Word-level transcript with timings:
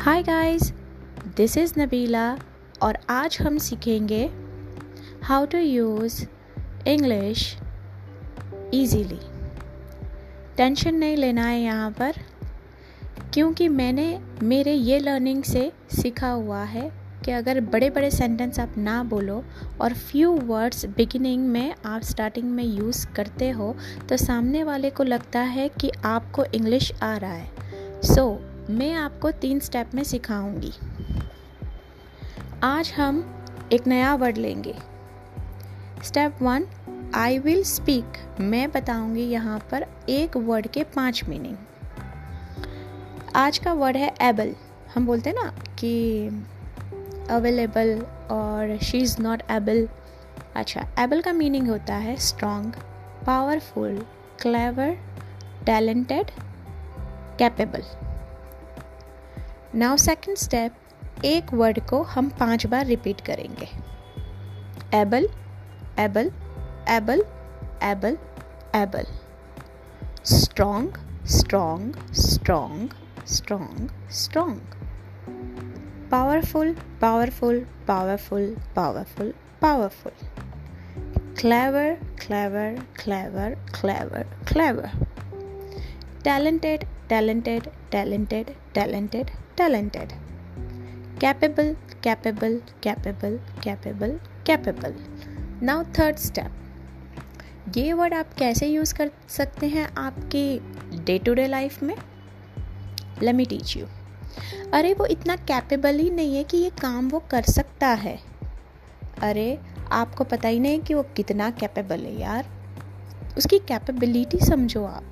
Hi 0.00 0.22
guys 0.22 0.72
this 1.36 1.56
is 1.56 1.80
Nabila 1.80 2.38
और 2.82 2.98
आज 3.10 3.38
हम 3.40 3.58
सीखेंगे 3.58 4.30
how 5.22 5.46
to 5.46 5.58
use 5.58 6.26
English 6.86 7.56
easily 8.74 9.18
tension 10.56 10.94
नहीं 10.94 11.16
लेना 11.16 11.46
है 11.46 11.60
यहाँ 11.60 11.90
पर 11.90 12.12
क्योंकि 13.34 13.68
मैंने 13.68 14.20
मेरे 14.42 14.72
ये 14.72 14.98
लर्निंग 14.98 15.42
से 15.42 15.72
सीखा 16.02 16.30
हुआ 16.30 16.62
है 16.62 16.92
कि 17.24 17.30
अगर 17.30 17.60
बड़े 17.60 17.90
बड़े 17.90 18.10
सेंटेंस 18.10 18.60
आप 18.60 18.74
ना 18.78 19.02
बोलो 19.04 19.44
और 19.80 19.94
फ्यू 19.94 20.32
वर्ड्स 20.32 20.86
बिगिनिंग 20.86 21.48
में 21.48 21.74
आप 21.84 22.02
स्टार्टिंग 22.02 22.50
में 22.50 22.64
यूज़ 22.64 23.06
करते 23.06 23.50
हो 23.50 23.76
तो 24.08 24.16
सामने 24.16 24.64
वाले 24.64 24.90
को 24.90 25.02
लगता 25.02 25.40
है 25.40 25.68
कि 25.68 25.90
आपको 26.04 26.44
इंग्लिश 26.44 26.92
आ 27.02 27.16
रहा 27.16 27.32
है। 27.32 27.50
सो 28.04 28.40
so, 28.40 28.47
मैं 28.70 28.94
आपको 28.94 29.30
तीन 29.30 29.60
स्टेप 29.60 29.90
में 29.94 30.04
सिखाऊँगी। 30.04 30.72
आज 32.62 32.92
हम 32.96 33.44
एक 33.72 33.86
नया 33.86 34.14
वर्ड 34.14 34.36
लेंगे। 34.38 34.74
Step 36.04 36.42
one 36.42 36.66
I 37.14 37.38
will 37.38 37.64
speak 37.64 38.36
मैं 38.40 38.70
बताऊँगी 38.70 39.22
यहाँ 39.22 39.58
पर 39.70 39.86
एक 40.08 40.36
वर्ड 40.36 40.66
के 40.66 40.82
पाँच 40.82 41.24
मीनिंग 41.24 41.56
आज 43.36 43.58
का 43.58 43.72
वर्ड 43.72 43.96
है 43.96 44.14
एबल 44.22 44.54
हम 44.94 45.06
बोलते 45.06 45.30
हैं 45.30 45.36
ना 45.44 45.74
कि 45.78 46.28
अवेलेबल 47.30 48.00
और 48.30 48.78
शी 48.82 48.98
इज़ 48.98 49.22
नॉट 49.22 49.42
एबल 49.50 49.88
अच्छा 50.56 50.86
एबल 50.98 51.22
का 51.22 51.32
मीनिंग 51.32 51.68
होता 51.68 51.94
है 51.94 52.16
strong 52.16 52.74
powerful 53.26 54.06
clever 54.40 54.98
talented 55.66 56.26
capable 57.38 58.07
now 59.78 59.96
second 59.96 60.36
step 60.36 60.74
एक 61.24 61.54
वर्ड 61.54 61.80
को 61.88 62.02
हम 62.02 62.28
पाँच 62.28 62.66
बार 62.66 62.86
रिपीट 62.86 63.20
करेंगे। 63.20 63.68
Able 64.98 65.28
able 65.98 66.30
able 66.88 67.24
able 67.82 68.18
able 68.74 69.06
strong 70.24 70.98
strong 71.26 71.96
strong 72.12 72.90
strong 73.26 74.10
strong 74.10 74.60
powerful 76.10 76.72
powerful 77.00 77.66
powerful 77.88 78.56
powerful 78.76 79.34
powerful 79.62 80.12
clever 81.40 81.88
clever 82.22 82.68
clever 83.00 83.50
clever 83.72 84.22
clever 84.44 84.90
talented 86.24 86.86
talented 87.08 87.70
talented 87.90 88.46
talented 88.74 89.47
talented. 89.60 90.12
Capable 91.24 91.74
capable 92.06 92.56
capable 92.86 93.36
capable 93.66 94.14
capable. 94.50 94.92
Now 95.62 95.84
third 95.98 96.16
step 96.16 96.52
ये 97.76 97.92
word 97.92 98.14
आप 98.14 98.34
कैसे 98.34 98.66
use 98.66 98.94
कर 98.94 99.10
सकते 99.28 99.66
हैं 99.66 99.94
आपके 99.98 100.58
day 100.98 101.18
to 101.18 101.34
day 101.34 101.46
life 101.46 101.82
में? 101.82 101.96
Let 103.22 103.34
me 103.34 103.44
teach 103.44 103.76
you 103.76 103.86
अरे 104.74 104.94
वो 104.94 105.06
इतना 105.06 105.36
कैपेबल 105.36 105.98
ही 105.98 106.10
नहीं 106.10 106.36
है 106.36 106.44
कि 106.44 106.56
ये 106.56 106.70
काम 106.70 107.08
वो 107.08 107.18
कर 107.30 107.42
सकता 107.42 107.88
है। 107.88 108.18
अरे 109.22 109.58
आपको 109.92 110.24
पता 110.24 110.48
ही 110.48 110.60
नहीं 110.60 110.80
कि 110.80 110.94
वो 110.94 111.02
कितना 111.02 111.50
कैपेबल 111.50 112.00
है 112.00 112.20
यार। 112.20 112.46
उसकी 113.38 113.58
कैपेबिलिटी 113.58 114.38
समझो 114.38 114.84
आप। 114.84 115.04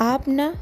आप 0.00 0.28
ना 0.28 0.54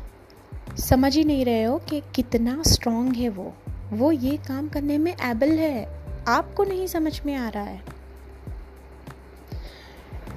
समझ 0.79 1.15
ही 1.17 1.25
नहीं 1.25 1.45
रहे 1.45 1.63
हो 1.63 1.79
कि 1.79 2.01
कितना 2.15 2.63
स्ट्रांग 2.63 3.15
है 3.17 3.29
वो। 3.29 3.53
वो 3.93 4.11
ये 4.13 4.37
काम 4.37 4.69
करने 4.69 4.99
में 4.99 5.13
एबल 5.13 5.51
है। 5.51 5.85
आपको 6.29 6.65
नहीं 6.65 6.87
समझ 6.87 7.21
में 7.27 7.35
आ 7.35 7.49
रहा 7.49 7.63
है। 7.63 7.83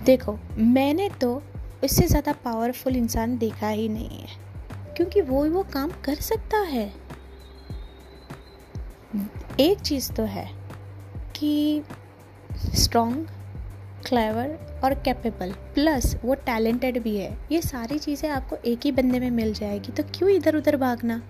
देखो, 0.05 0.37
मैंने 0.57 1.09
तो 1.21 1.41
इससे 1.83 2.07
ज़्यादा 2.07 2.33
पावरफुल 2.33 2.95
इंसान 2.95 3.37
देखा 3.37 3.67
ही 3.67 3.87
नहीं 3.89 4.19
है, 4.19 4.27
क्योंकि 4.97 5.21
वो 5.21 5.45
वो 5.49 5.63
काम 5.63 5.91
कर 6.05 6.15
सकता 6.15 6.57
है। 6.57 6.91
एक 9.59 9.79
चीज़ 9.79 10.11
तो 10.13 10.23
है 10.23 10.49
कि 11.35 11.83
स्ट्रॉन्ग 12.75 13.27
क्लेवर 14.11 14.79
और 14.83 14.93
कैपेबल 15.03 15.51
प्लस 15.73 16.15
वो 16.23 16.35
टैलेंटेड 16.45 17.01
भी 17.03 17.15
है। 17.17 17.37
ये 17.51 17.61
सारी 17.61 17.99
चीज़ें 17.99 18.29
आपको 18.29 18.55
एक 18.65 18.79
ही 18.85 18.91
बंदे 18.91 19.19
में 19.19 19.29
मिल 19.31 19.53
जाएगी 19.53 19.91
तो 19.91 20.03
क्यों 20.15 20.29
इधर 20.29 20.55
उधर 20.55 20.77
भागना? 20.77 21.21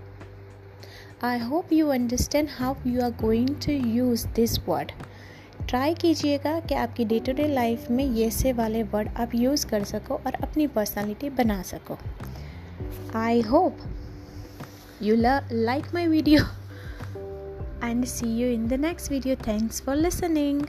I 1.24 1.40
hope 1.40 1.74
you 1.74 1.88
understand 1.90 2.48
how 2.52 2.76
you 2.88 3.02
are 3.02 3.12
going 3.22 3.50
to 3.66 3.72
use 3.72 4.28
this 4.36 4.58
word 4.68 4.92
try 5.70 5.94
कीजिएगा 5.94 6.60
कि 6.60 6.76
आपकी 6.76 7.06
डे 7.06 7.20
टू 7.20 7.34
डे 7.34 7.48
लाइफ 7.48 7.90
में 7.92 8.04
ये 8.06 8.30
से 8.32 8.54
वाले 8.54 8.84
वर्ड 8.84 9.10
आप 9.18 9.36
यूज़ 9.36 9.68
कर 9.68 9.84
सको 9.84 10.16
और 10.16 10.42
अपनी 10.44 10.68
पर्सनालिटी 10.68 11.30
बना 11.38 11.62
सको। 11.64 11.98
I 13.20 13.42
hope 13.42 13.78
you 15.02 15.16
like 15.16 15.94
my 15.94 16.08
video 16.08 16.44
and 17.84 18.06
see 18.06 18.36
you 18.38 18.48
in 18.50 18.68
the 18.68 18.82
next 18.82 19.12
video 19.12 19.36
thanks 19.48 19.82
for 19.82 19.98
listening. 19.98 20.68